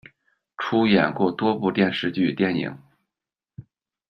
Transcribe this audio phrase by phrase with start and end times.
[0.57, 2.75] 出演过多部电视剧、电影。